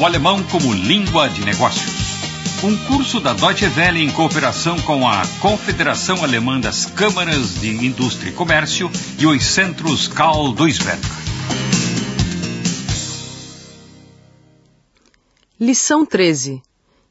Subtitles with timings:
[0.00, 2.64] o alemão como língua de negócios.
[2.64, 8.30] Um curso da Deutsche Welle em cooperação com a Confederação Alemã das Câmaras de Indústria
[8.30, 11.02] e Comércio e os Centros Karl Duisberg.
[15.60, 16.62] Lição 13.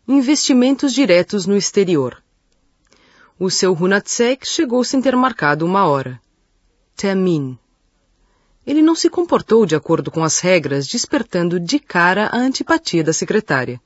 [0.07, 2.23] Investimentos diretos no exterior.
[3.37, 6.19] O seu Hunatsek chegou sem ter marcado uma hora.
[6.95, 7.55] Termin.
[8.65, 13.13] Ele não se comportou de acordo com as regras, despertando de cara a antipatia da
[13.13, 13.81] secretária.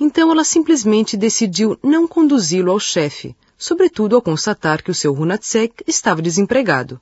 [0.00, 5.82] Então ela simplesmente decidiu não conduzi-lo ao chefe, sobretudo ao constatar que o seu Hunatsek
[5.86, 7.00] estava desempregado.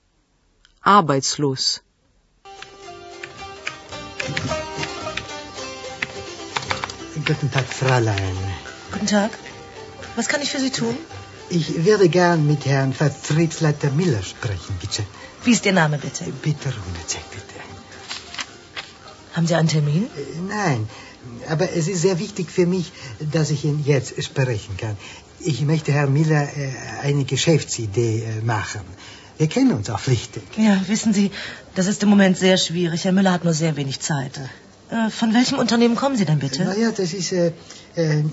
[0.82, 1.82] Arbeitslos.
[7.16, 8.36] Guten Tag, Fräulein.
[8.92, 9.32] Guten Tag.
[10.16, 10.96] Was kann ich für Sie tun?
[11.48, 15.02] Ich würde gern mit Herrn Vertriebsleiter Miller sprechen, bitte.
[15.44, 16.24] Wie ist Ihr Name, bitte?
[16.42, 17.54] Bitte, Hunatsek, bitte.
[19.34, 20.04] Haben Sie einen Termin?
[20.04, 20.88] Äh, Nein,
[21.48, 22.90] aber es ist sehr wichtig für mich,
[23.32, 24.96] dass ich ihn jetzt sprechen kann.
[25.38, 28.80] Ich möchte Herrn Miller äh, eine Geschäftsidee äh, machen.
[29.38, 30.42] Wir kennen uns auch flüchtig.
[30.56, 31.30] Ja, wissen Sie,
[31.74, 33.04] das ist im Moment sehr schwierig.
[33.04, 34.40] Herr Müller hat nur sehr wenig Zeit.
[35.10, 36.64] Von welchem Unternehmen kommen Sie denn bitte?
[36.64, 37.34] Naja, das ist.
[37.96, 38.24] Äh,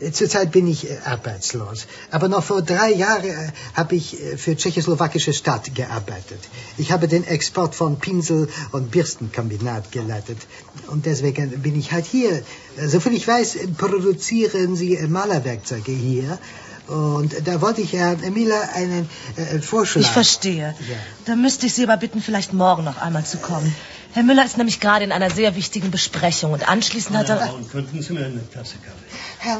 [0.00, 1.86] äh, zurzeit bin ich äh, arbeitslos.
[2.10, 6.40] Aber noch vor drei Jahren äh, habe ich äh, für tschechoslowakische Stadt gearbeitet.
[6.78, 10.38] Ich habe den Export von Pinsel- und Bürstenkombinat geleitet.
[10.86, 12.42] Und deswegen bin ich halt hier.
[12.76, 16.38] Äh, Soviel ich weiß, produzieren Sie äh, Malerwerkzeuge hier.
[16.86, 20.00] Und da wollte ich Herrn Miller einen äh, Vorschlag.
[20.00, 20.74] Ich verstehe.
[20.88, 20.96] Ja.
[21.26, 23.72] Da müsste ich Sie aber bitten, vielleicht morgen noch einmal zu kommen.
[24.12, 27.54] Herr Müller ist nämlich gerade in einer sehr wichtigen Besprechung und anschließend hat er...
[27.54, 29.09] Und könnten Sie mir eine Tasse Kaffee?
[29.38, 29.58] Herr.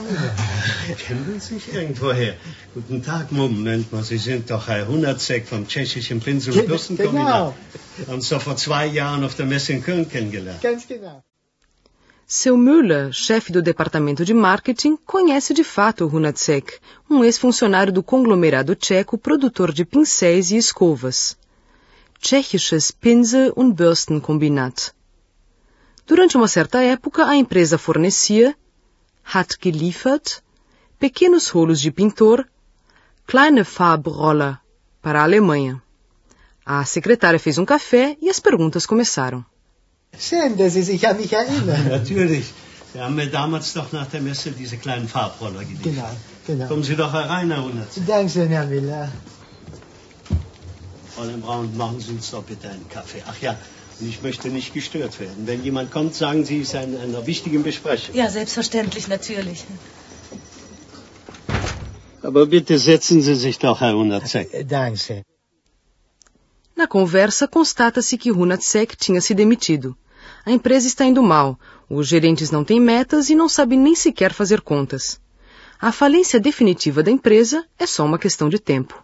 [0.98, 2.34] Kennen Sie sich irgendwoher?
[2.74, 4.02] Guten Tag, Moment mal.
[4.02, 4.86] Sie sind doch Herr
[5.46, 7.54] vom tschechischen Pinsel- und Bürstenkombinat.
[7.96, 8.14] genau.
[8.14, 10.60] Und so vor zwei Jahren auf der Messe in Köln kennengelernt.
[10.62, 11.22] Ganz genau.
[12.26, 18.04] Seu Müller, chefe do departamento de marketing, conhece de fato o Hunatsek, um ex-funcionário do
[18.04, 21.36] conglomerado tcheco produtor de pincéis e escovas.
[22.20, 24.94] Tschechisches Pinsel- und Bürstenkombinat.
[26.06, 28.54] Durante uma certa época, a empresa fornecia,
[29.34, 30.42] hat geliefert,
[30.98, 32.38] pequenos rolos de pintor,
[33.26, 34.60] kleine Farbroller,
[35.02, 35.80] para a Alemanha.
[36.64, 39.44] A secretária fez um café e as perguntas começaram.
[40.18, 41.88] Schön, dass Sie sich an mich erinnern.
[41.98, 42.46] Natürlich.
[42.92, 45.84] Sie haben mir damals doch nach der Messe diese kleinen Farbroller geliefert.
[45.84, 46.10] Genau,
[46.46, 46.66] genau.
[46.68, 48.06] Kommen Sie doch herein, Herr Hundertzek.
[48.06, 49.12] Dankeschön, Herr Miller.
[51.14, 53.22] Fräulein Braun, machen Sie uns doch bitte einen Kaffee.
[53.26, 53.56] Ach ja,
[54.02, 55.46] ich möchte nicht gestört werden.
[55.46, 58.14] Wenn jemand kommt, sagen Sie, es ist in einer wichtigen Besprechung.
[58.14, 59.64] Ja, selbstverständlich, natürlich.
[62.22, 64.52] Aber bitte setzen Sie sich doch, Herr Hundertzek.
[64.52, 65.22] Äh, Dankeschön.
[66.76, 69.96] Na conversa, constata-se que Hunatsek tinha se demitido.
[70.44, 74.32] A empresa está indo mal, os gerentes não têm metas e não sabem nem sequer
[74.32, 75.20] fazer contas.
[75.80, 78.94] A falência definitiva da empresa é só uma questão de tempo.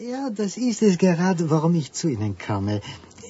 [0.00, 2.82] Ja, das ist es gerade, warum ich zu Ihnen komme.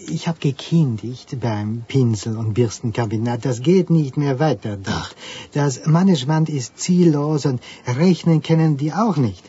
[0.09, 3.45] Ich habe gekündigt beim Pinsel- und Bürstenkabinett.
[3.45, 5.15] Das geht nicht mehr weiter dort.
[5.53, 9.45] Das Management ist ziellos und rechnen können die auch nicht.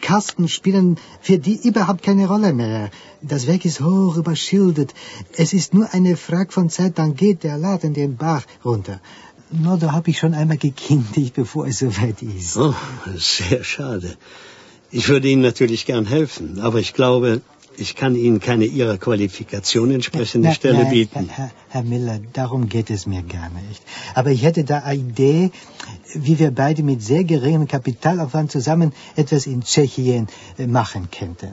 [0.00, 2.90] Kasten spielen für die überhaupt keine Rolle mehr.
[3.22, 4.94] Das Werk ist hoch überschildert.
[5.36, 9.00] Es ist nur eine Frage von Zeit, dann geht der Laden den Bach runter.
[9.50, 12.56] Nur da habe ich schon einmal gekündigt, bevor es soweit ist.
[12.56, 12.74] Oh,
[13.16, 14.16] sehr schade.
[14.92, 17.42] Ich würde Ihnen natürlich gern helfen, aber ich glaube,
[17.80, 21.28] ich kann Ihnen keine Ihrer Qualifikation entsprechende Na- Stelle nein, bieten.
[21.28, 23.82] Herr, Herr Miller, darum geht es mir gar nicht.
[24.14, 25.50] Aber ich hätte da eine Idee,
[26.14, 31.52] wie wir beide mit sehr geringem Kapitalaufwand zusammen etwas in Tschechien äh, machen könnten.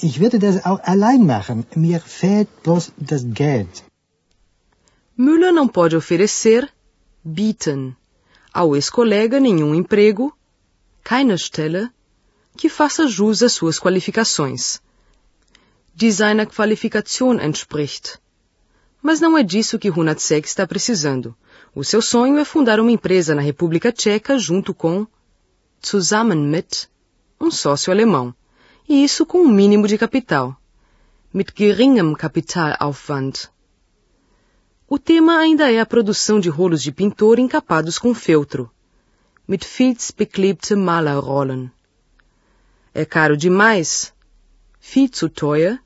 [0.00, 1.64] Ich würde das auch allein machen.
[1.74, 3.84] Mir fehlt bloß das Geld.
[5.16, 6.62] Müller não pode oferecer,
[7.22, 7.96] bieten,
[8.52, 10.32] ao ex-colega nenhum emprego,
[11.04, 11.90] keine Stelle,
[12.56, 14.80] que faça jus às suas qualificações.
[15.94, 18.18] Die seiner Qualifikation entspricht.
[19.02, 21.36] Mas não é disso que Hunatsek está precisando.
[21.74, 25.06] O seu sonho é fundar uma empresa na República Tcheca junto com,
[25.84, 26.88] zusammen mit,
[27.40, 28.34] um sócio alemão.
[28.88, 30.56] E isso com um mínimo de capital.
[31.32, 33.50] Mit geringem Kapitalaufwand.
[34.88, 38.70] O tema ainda é a produção de rolos de pintor encapados com feltro.
[39.48, 41.70] Mit filzbeklebte Malerrollen.
[42.94, 44.12] É caro demais,
[44.78, 45.81] viel zu teuer,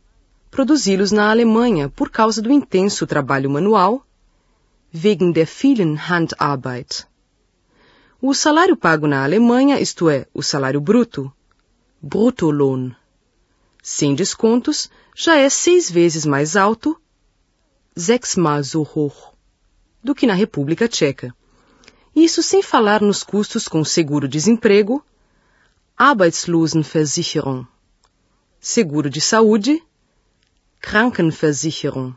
[0.56, 4.06] produzi-los na Alemanha por causa do intenso trabalho manual,
[4.91, 7.06] wegen der vielen Handarbeit.
[8.23, 11.31] O salário pago na Alemanha, isto é, o salário bruto,
[12.00, 12.93] Bruttolohn,
[13.82, 16.99] sem descontos, já é seis vezes mais alto,
[17.94, 19.35] sechsmal so hoch,
[20.02, 21.37] do que na República Tcheca.
[22.14, 25.05] Isso sem falar nos custos com seguro-desemprego,
[25.99, 27.67] Arbeitslosenversicherung,
[28.59, 29.82] seguro de saúde,
[30.81, 32.14] Krankenversicherung,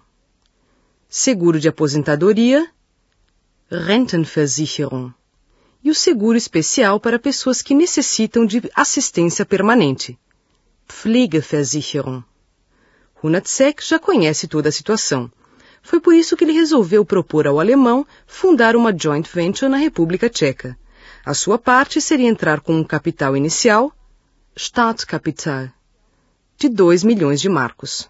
[1.10, 2.70] seguro de aposentadoria,
[3.72, 5.12] Rentenversicherung
[5.84, 10.20] e o seguro especial para pessoas que necessitam de assistência permanente,
[10.88, 12.24] Pflegeversicherung.
[13.24, 15.32] Hunacek já conhece toda a situação.
[15.82, 20.30] Foi por isso que ele resolveu propor ao alemão fundar uma joint venture na República
[20.30, 20.78] Tcheca.
[21.26, 23.92] A sua parte seria entrar com um capital inicial,
[24.56, 25.70] Startkapital,
[26.58, 28.10] de 2 milhões de marcos.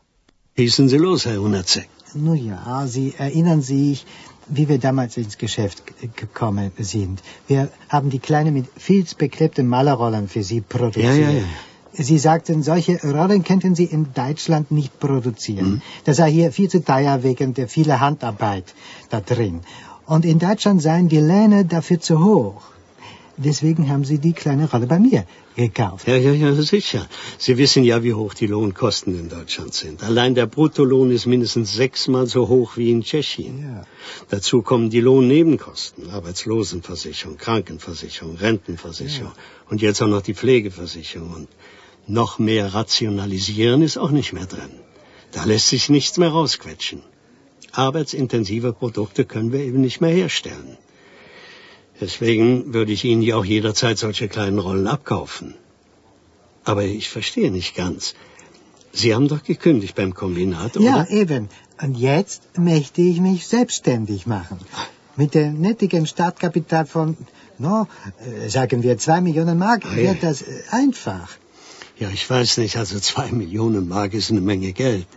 [0.59, 1.87] Schießen Sie los, Herr Hunacek.
[2.15, 4.05] Nun ja, Sie erinnern sich,
[4.49, 5.83] wie wir damals ins Geschäft
[6.17, 7.21] gekommen sind.
[7.47, 11.15] Wir haben die kleine mit filzbeklebten Malerrollen für Sie produziert.
[11.15, 11.43] Ja, ja, ja.
[11.93, 15.69] Sie sagten, solche Rollen könnten Sie in Deutschland nicht produzieren.
[15.75, 15.81] Mhm.
[16.03, 18.75] Das sei hier viel zu teuer wegen der vielen Handarbeit
[19.09, 19.61] da drin.
[20.05, 22.61] Und in Deutschland seien die Löhne dafür zu hoch.
[23.41, 25.25] Deswegen haben Sie die kleine Rolle bei mir
[25.55, 26.05] gekauft.
[26.09, 27.07] Ja, ja, ja, sicher.
[27.37, 30.03] Sie wissen ja, wie hoch die Lohnkosten in Deutschland sind.
[30.03, 33.55] Allein der Bruttolohn ist mindestens sechsmal so hoch wie in Tschechien.
[33.63, 33.85] Ja.
[34.29, 39.31] Dazu kommen die Lohnnebenkosten, Arbeitslosenversicherung, Krankenversicherung, Rentenversicherung
[39.69, 41.31] und jetzt auch noch die Pflegeversicherung.
[41.33, 41.47] Und
[42.07, 44.73] noch mehr rationalisieren ist auch nicht mehr drin.
[45.31, 47.03] Da lässt sich nichts mehr rausquetschen.
[47.71, 50.77] Arbeitsintensive Produkte können wir eben nicht mehr herstellen.
[52.01, 55.55] Deswegen würde ich Ihnen ja auch jederzeit solche kleinen Rollen abkaufen.
[56.63, 58.15] Aber ich verstehe nicht ganz.
[58.91, 60.85] Sie haben doch gekündigt beim Kombinat, oder?
[60.85, 61.49] Ja, eben.
[61.81, 64.57] Und jetzt möchte ich mich selbstständig machen.
[65.15, 67.17] Mit dem nötigen Startkapital von,
[67.57, 67.87] no,
[68.25, 70.03] äh, sagen wir zwei Millionen Mark, Ah, ja.
[70.13, 71.29] wird das äh, einfach.
[71.99, 75.07] Ja, ich weiß nicht, also zwei Millionen Mark ist eine Menge Geld.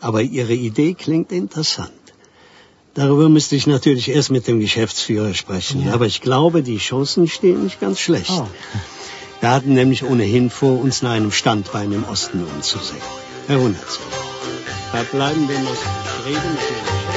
[0.00, 1.92] Aber Ihre Idee klingt interessant.
[2.94, 5.86] Darüber müsste ich natürlich erst mit dem Geschäftsführer sprechen.
[5.86, 5.94] Ja.
[5.94, 8.30] Aber ich glaube, die Chancen stehen nicht ganz schlecht.
[8.30, 8.46] Oh.
[9.40, 13.00] Wir hatten nämlich ohnehin vor, uns nach einem Standbein im Osten umzusehen.
[13.46, 13.98] Herr Hundertz,
[14.90, 17.09] verbleiben wir noch Rede mit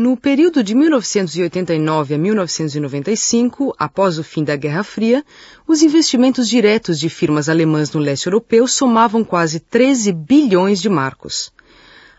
[0.00, 5.24] No período de 1989 a 1995, após o fim da Guerra Fria,
[5.66, 11.52] os investimentos diretos de firmas alemãs no leste europeu somavam quase 13 bilhões de marcos.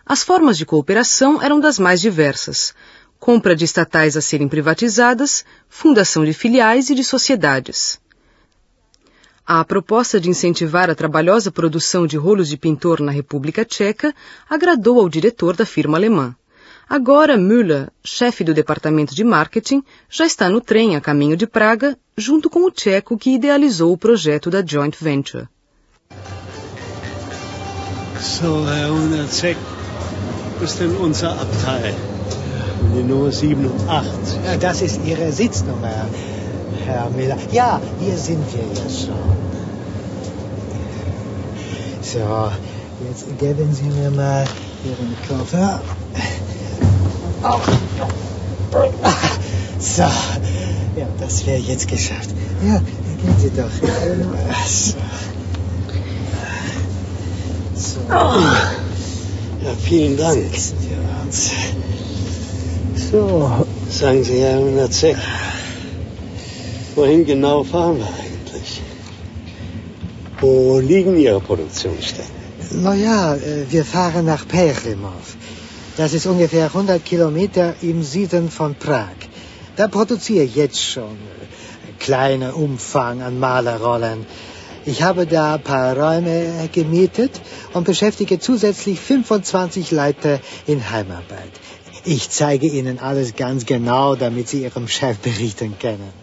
[0.06, 2.76] As formas de cooperação eram das mais diversas:
[3.18, 7.98] compra de estatais a serem privatizadas, fundação de filiais e de sociedades.
[9.48, 14.14] A proposta de incentivar a trabalhosa produção de rolos de pintor na República Tcheca
[14.50, 16.36] agradou ao diretor da firma alemã.
[16.90, 21.96] Agora Müller, chefe do departamento de marketing, já está no trem a caminho de Praga,
[22.18, 25.48] junto com o tcheco que idealizou o projeto da joint venture.
[28.20, 28.90] So, Herr
[30.58, 31.94] wo ist denn unser Abteil?
[32.96, 34.40] Die Nummer 87.
[34.44, 36.10] Ja, das ist Ihre Sitznummer,
[36.86, 37.38] Herr Miller.
[37.52, 39.38] Ja, hier sind wir ja schon.
[42.02, 42.52] So,
[43.08, 44.46] jetzt geben Sie mir mal
[44.84, 45.82] Ihren Koffer.
[49.80, 50.02] So,
[50.96, 52.30] ja, das wäre jetzt geschafft.
[52.62, 52.82] Ja,
[53.22, 53.70] gehen Sie doch.
[54.68, 54.96] So.
[57.76, 58.00] So,
[59.62, 60.46] Ja, vielen Dank.
[63.12, 65.18] So, sagen Sie, Herr Hundertzek,
[66.96, 68.82] wohin genau fahren wir eigentlich?
[70.42, 72.40] Wo liegen Ihre Produktionsstätten?
[72.72, 75.38] Na ja, äh, wir fahren nach Perimov.
[76.00, 79.18] Das ist ungefähr 100 Kilometer im Süden von Prag.
[79.76, 81.18] Da produziere ich jetzt schon
[82.00, 84.26] kleiner Umfang an Malerrollen.
[84.86, 87.42] Ich habe da ein paar Räume gemietet
[87.74, 91.54] und beschäftige zusätzlich 25 Leute in Heimarbeit.
[92.06, 96.14] Ich zeige Ihnen alles ganz genau, damit Sie Ihrem Chef berichten können.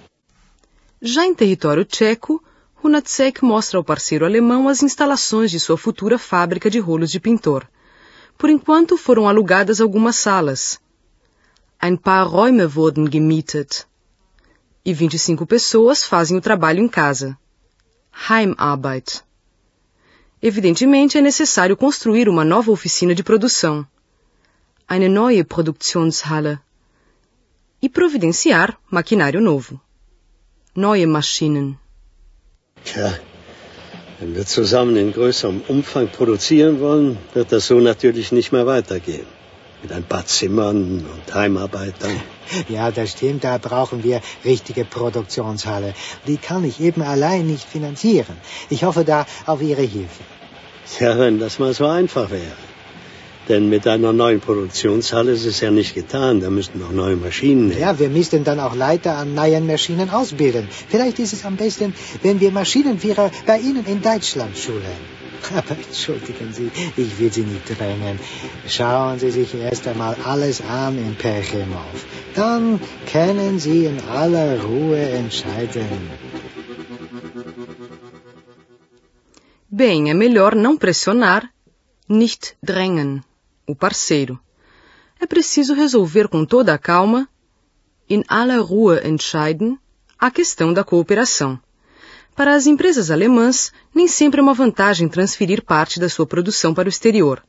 [1.02, 2.42] Já em território tcheco,
[2.82, 7.68] Hunacek mostra ao parceiro alemão as instalações de sua futura fábrica de rolos de pintor.
[8.38, 10.78] Por enquanto foram alugadas algumas salas.
[11.80, 13.86] Ein paar Räume wurden gemietet.
[14.84, 17.36] E 25 pessoas fazem o trabalho em casa.
[18.28, 19.22] Heimarbeit.
[20.42, 23.86] Evidentemente é necessário construir uma nova oficina de produção.
[24.88, 26.58] Eine neue Produktionshalle.
[27.80, 29.80] E providenciar maquinário novo.
[30.74, 31.78] Neue Maschinen.
[32.84, 33.20] Tja,
[34.18, 39.26] wenn wir zusammen in größerem Umfang produzieren wollen, wird das so natürlich nicht mehr weitergehen.
[39.82, 42.20] Mit ein paar Zimmern und Heimarbeitern.
[42.68, 45.94] Ja, das stimmt, da brauchen wir richtige Produktionshalle.
[46.28, 48.36] Die kann ich eben allein nicht finanzieren.
[48.70, 50.22] Ich hoffe da auf Ihre Hilfe.
[51.00, 52.56] Ja, wenn das mal so einfach wäre.
[53.48, 56.40] Denn mit einer neuen Produktionshalle ist es ja nicht getan.
[56.40, 57.80] Da müssten noch neue Maschinen her.
[57.80, 60.68] Ja, wir müssten dann auch Leiter an neuen Maschinen ausbilden.
[60.88, 64.98] Vielleicht ist es am besten, wenn wir Maschinenführer bei Ihnen in Deutschland schulen.
[65.54, 68.18] Aber entschuldigen Sie, ich will Sie nicht drängen.
[68.66, 71.96] Schauen Sie sich erst einmal alles an in Perchemov.
[72.34, 72.80] Dann
[73.12, 76.10] können Sie in aller Ruhe entscheiden.
[79.68, 81.42] Bem, é melhor não pressionar,
[82.08, 83.24] nicht drängen,
[83.66, 84.38] o parceiro.
[85.18, 87.28] É preciso resolver com toda a calma,
[88.08, 89.78] in aller Ruhe entscheiden,
[90.18, 91.58] a questão da cooperação.
[92.34, 96.86] Para as empresas alemãs, nem sempre é uma vantagem transferir parte da sua produção para
[96.86, 97.42] o exterior.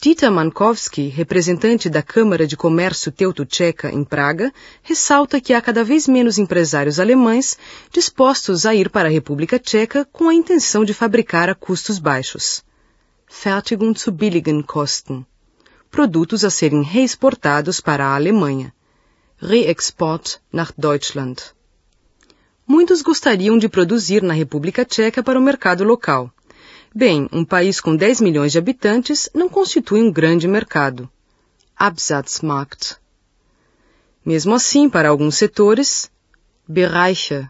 [0.00, 6.06] Tita Mankowski, representante da Câmara de Comércio Teuto-Tcheca em Praga, ressalta que há cada vez
[6.06, 7.58] menos empresários alemães
[7.90, 12.62] dispostos a ir para a República Tcheca com a intenção de fabricar a custos baixos.
[13.26, 15.26] Fertigung zu billigen Kosten.
[15.90, 18.72] Produtos a serem reexportados para a Alemanha.
[19.40, 21.42] Reexport nach Deutschland.
[22.66, 26.30] Muitos gostariam de produzir na República Tcheca para o mercado local.
[26.94, 31.10] Bem, um país com 10 milhões de habitantes não constitui um grande mercado.
[31.74, 32.96] Absatzmarkt.
[34.24, 36.10] Mesmo assim, para alguns setores,
[36.66, 37.48] Bereiche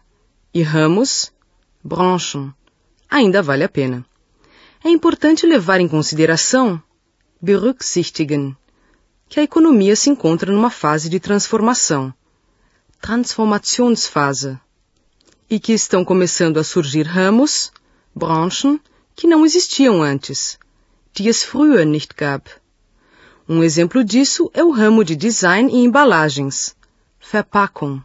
[0.54, 1.32] e ramos,
[1.82, 2.54] Branchen,
[3.10, 4.06] ainda vale a pena.
[4.84, 6.80] É importante levar em consideração,
[7.40, 8.56] berücksichtigen,
[9.28, 12.12] que a economia se encontra numa fase de transformação,
[13.00, 14.58] Transformationsphase,
[15.48, 17.72] e que estão começando a surgir ramos,
[18.14, 18.80] Branchen,
[19.14, 20.58] que não existiam antes,
[21.14, 22.44] die es früher nicht gab.
[23.48, 26.74] Um exemplo disso é o ramo de design e embalagens,
[27.20, 28.02] Verpackung.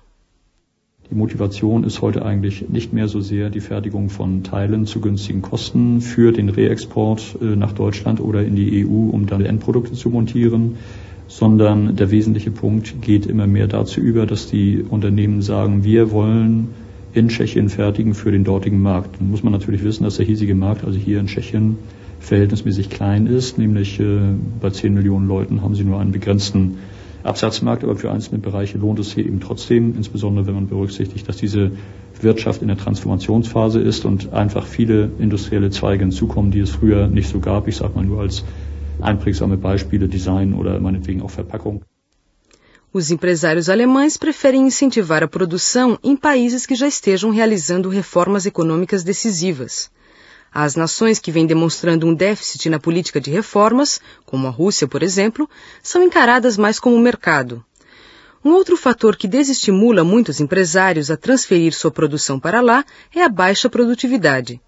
[1.13, 5.43] Die Motivation ist heute eigentlich nicht mehr so sehr die Fertigung von Teilen zu günstigen
[5.43, 10.10] Kosten für den Reexport äh, nach Deutschland oder in die EU, um dann Endprodukte zu
[10.10, 10.77] montieren,
[11.27, 16.70] sondern der wesentliche Punkt geht immer mehr dazu über, dass die Unternehmen sagen, wir wollen
[17.13, 19.20] in Tschechien fertigen für den dortigen Markt.
[19.20, 21.77] Dann muss man natürlich wissen, dass der hiesige Markt, also hier in Tschechien,
[22.22, 24.17] verhältnismäßig klein ist, nämlich äh,
[24.60, 26.79] bei 10 Millionen Leuten haben sie nur einen begrenzten
[27.24, 31.38] Absatzmarkt, aber für einzelne Bereiche lohnt es hier eben trotzdem, insbesondere wenn man berücksichtigt, dass
[31.38, 31.72] diese
[32.22, 37.30] Wirtschaft in der Transformationsphase ist und einfach viele industrielle Zweige hinzukommen, die es früher nicht
[37.30, 37.68] so gab.
[37.68, 38.44] Ich sage mal nur als
[39.01, 41.84] einprägsame Beispiele Design oder meinetwegen auch Verpackung.
[42.92, 49.03] Os empresários alemães preferem incentivar a produção em países que já estejam realizando reformas econômicas
[49.03, 49.89] decisivas.
[50.53, 55.01] As nações que vêm demonstrando um déficit na política de reformas, como a Rússia, por
[55.01, 55.50] exemplo,
[55.81, 57.65] são encaradas mais como mercado.
[58.45, 63.29] Um outro fator que desestimula muitos empresários a transferir sua produção para lá é a
[63.29, 64.62] baixa produtividade.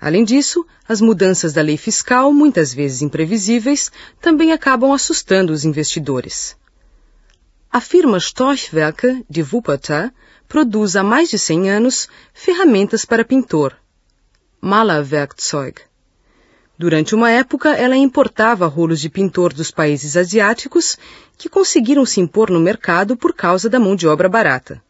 [0.00, 3.92] Além disso, as mudanças da lei fiscal, muitas vezes imprevisíveis,
[4.22, 6.56] também acabam assustando os investidores.
[7.70, 10.10] A firma Storchwerke de Wuppertal
[10.48, 13.76] produz há mais de 100 anos ferramentas para pintor,
[14.60, 15.80] Malerwerkzeug.
[16.78, 20.96] Durante uma época, ela importava rolos de pintor dos países asiáticos
[21.36, 24.82] que conseguiram se impor no mercado por causa da mão de obra barata.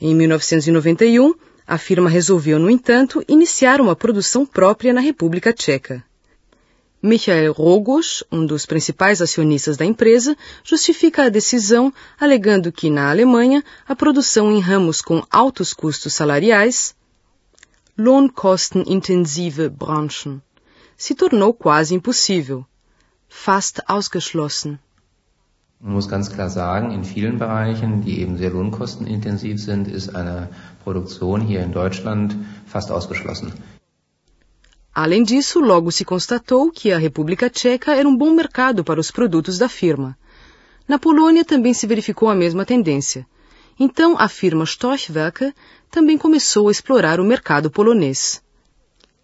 [0.00, 1.34] Em 1991,
[1.66, 6.04] a firma resolveu, no entanto, iniciar uma produção própria na República Tcheca.
[7.02, 13.62] Michael Rogos, um dos principais acionistas da empresa, justifica a decisão alegando que, na Alemanha,
[13.86, 16.94] a produção em ramos com altos custos salariais,
[17.96, 20.42] lohnkostenintensive Branchen,
[20.96, 22.66] se tornou quase impossível,
[23.28, 24.78] fast ausgeschlossen.
[25.80, 30.48] Man muss ganz klar sagen, in vielen Bereichen, die eben sehr lohnkostenintensiv sind, ist eine
[30.82, 32.34] Produktion hier in Deutschland
[32.66, 33.52] fast ausgeschlossen.
[34.92, 39.10] Além disso, logo se constatou que a República Tcheca era um bom mercado para os
[39.10, 40.16] produtos da firma.
[40.88, 43.26] Na Polônia também se verificou a mesma tendência.
[43.78, 45.52] Então, a firma Storchwerke
[45.94, 48.42] também começou a explorar o mercado polonês.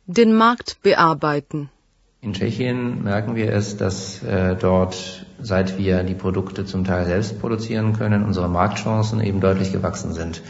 [0.07, 1.69] Den Markt bearbeiten.
[2.23, 7.41] In Tschechien merken wir es, dass äh, dort, seit wir die Produkte zum Teil selbst
[7.41, 10.43] produzieren können, unsere Marktchancen eben deutlich gewachsen sind.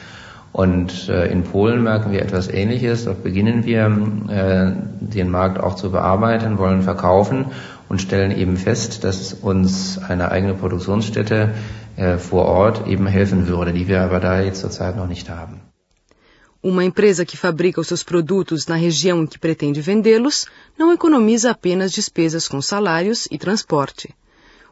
[0.53, 3.05] Und äh, in Polen merken wir etwas Ähnliches.
[3.05, 3.87] Dort beginnen wir,
[4.29, 7.47] äh, den Markt auch zu bearbeiten, wollen verkaufen
[7.89, 11.55] und stellen eben fest, dass uns eine eigene Produktionsstätte
[11.97, 15.70] äh, vor Ort eben helfen würde, die wir aber da jetzt zurzeit noch nicht haben.
[16.63, 20.47] Uma empresa que fabrica os seus produtos na região em que pretende vendê-los
[20.79, 24.15] não economiza apenas despesas com salários e transporte.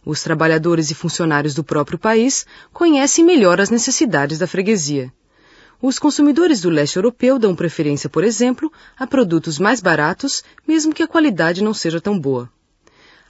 [0.04, 5.10] Os trabalhadores e funcionários do próprio país conhecem melhor as necessidades da freguesia.
[5.80, 11.02] Os consumidores do leste europeu dão preferência, por exemplo, a produtos mais baratos, mesmo que
[11.02, 12.50] a qualidade não seja tão boa.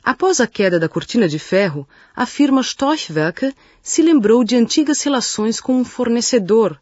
[0.03, 5.61] Após a queda da cortina de ferro, a firma Storchwerke se lembrou de antigas relações
[5.61, 6.77] com um fornecedor,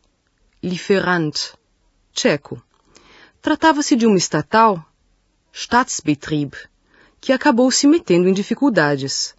[0.62, 1.52] Lieferant,
[2.16, 2.60] tcheco.
[3.42, 4.82] Tratava-se de uma estatal,
[5.52, 6.54] Staatsbetrieb,
[7.20, 9.34] que acabou se metendo em dificuldades,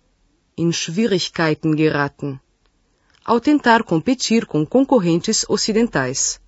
[0.55, 2.39] in Schwierigkeiten geraten,
[3.25, 6.39] ao tentar competir com concorrentes ocidentais,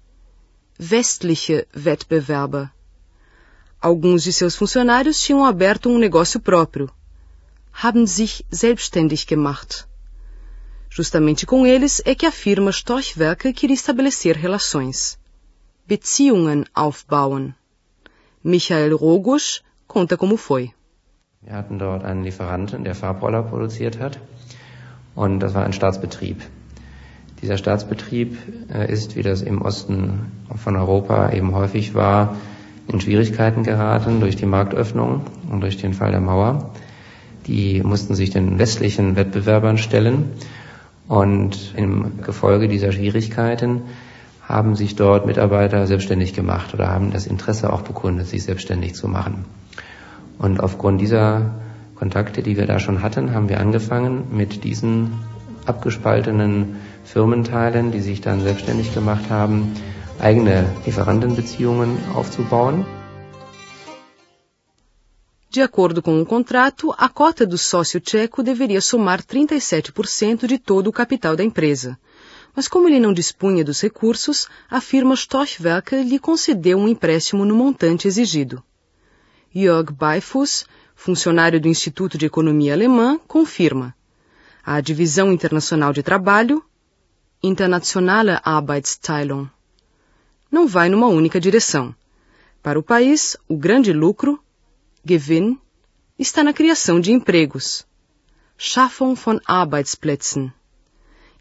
[0.80, 2.72] westliche Wettbewerber.
[3.82, 6.90] Alguns de seus funcionários tinham aberto um negócio próprio,
[7.72, 9.88] haben sich selbstständig gemacht.
[10.90, 15.18] Justamente com eles é que a firma Storchwerke queria estabelecer relações.
[15.90, 17.56] Beziehungen aufbauen.
[18.44, 20.72] Michael Rogusch conta como foi.
[21.42, 24.20] Wir hatten dort einen Lieferanten, der Farbroller produziert hat.
[25.16, 26.42] Und das war ein Staatsbetrieb.
[27.42, 28.38] Dieser Staatsbetrieb
[28.72, 32.36] äh, ist, wie das im Osten von Europa eben häufig war,
[32.88, 36.72] in Schwierigkeiten geraten durch die Marktöffnung und durch den Fall der Mauer.
[37.48, 40.34] Die mussten sich den westlichen Wettbewerbern stellen.
[41.08, 43.82] Und im Gefolge dieser Schwierigkeiten
[44.50, 49.08] haben sich dort Mitarbeiter selbstständig gemacht oder haben das Interesse auch bekundet, sich selbstständig zu
[49.08, 49.46] machen.
[50.40, 51.52] Und aufgrund dieser
[51.96, 55.12] Kontakte, die wir da schon hatten, haben wir angefangen, mit diesen
[55.66, 59.76] abgespaltenen Firmenteilen, die sich dann selbstständig gemacht haben,
[60.20, 62.86] eigene Lieferantenbeziehungen aufzubauen.
[65.52, 70.88] De acordo com o contrato, a cota do sócio tcheco deveria somar 37% de todo
[70.90, 71.98] o capital da empresa.
[72.56, 77.56] Mas como ele não dispunha dos recursos, a firma Stochwerke lhe concedeu um empréstimo no
[77.56, 78.64] montante exigido.
[79.54, 80.66] Jörg Beifuss,
[80.96, 83.96] funcionário do Instituto de Economia Alemã, confirma.
[84.64, 86.64] A Divisão Internacional de Trabalho,
[87.42, 89.48] Internationale Arbeitsteilung,
[90.52, 91.96] não vai numa única direção.
[92.62, 94.44] Para o país, o grande lucro,
[95.06, 95.58] Gewinn,
[96.18, 97.88] está na criação de empregos,
[98.58, 100.52] Schaffung von Arbeitsplätzen.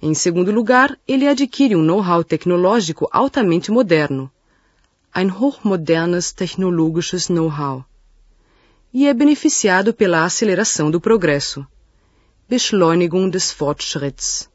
[0.01, 4.31] Em segundo lugar, ele adquire um know-how tecnológico altamente moderno,
[5.13, 7.85] ein hochmodernes technologisches Know-how,
[8.95, 11.67] e é beneficiado pela aceleração do progresso,
[12.49, 14.49] Beschleunigung des Fortschritts.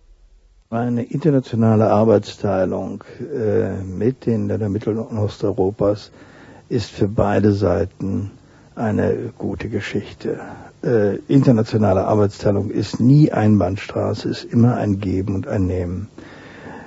[0.72, 6.10] Eine internationale Arbeitsteilung äh, mit den Ländern Mittel- und Osteuropas
[6.70, 8.32] ist für beide Seiten
[8.76, 10.40] eine gute Geschichte.
[10.84, 16.10] Äh, internationale Arbeitsteilung ist nie Einbahnstraße, ist immer ein Geben und ein Nehmen.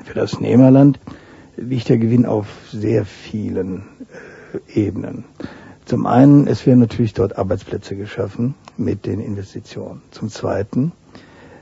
[0.04, 1.00] Für das Nehmerland
[1.56, 3.85] liegt der Gewinn auf sehr vielen
[4.74, 5.24] äh, Ebenen.
[5.87, 10.02] Zum einen, es werden natürlich dort Arbeitsplätze geschaffen mit den Investitionen.
[10.11, 10.92] Zum zweiten,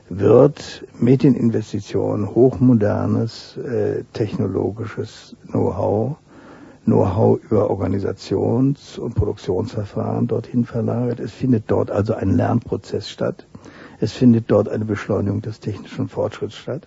[0.09, 6.17] wird mit den Investitionen hochmodernes äh, technologisches Know-how,
[6.85, 11.19] Know-how über Organisations- und Produktionsverfahren dorthin verlagert.
[11.21, 13.47] Es findet dort also ein Lernprozess statt.
[14.01, 16.83] Es findet dort eine Beschleunigung des technischen Fortschritts statt.